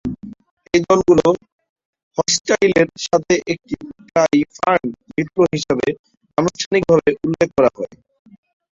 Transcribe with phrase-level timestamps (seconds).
[0.73, 1.27] এই দলগুলি,
[2.17, 5.87] হর্সটাইলের সাথে একত্রে প্রায়ই ফার্ন মিত্র হিসাবে
[6.37, 7.93] অনানুষ্ঠানিকভাবে উল্লেখ করা হয়।